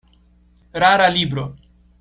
Rara 0.71 1.07
libro. 1.09 1.53